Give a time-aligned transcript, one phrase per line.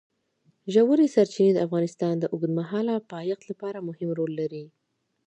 [0.73, 4.65] ژورې سرچینې د افغانستان د اوږدمهاله پایښت لپاره مهم رول لري.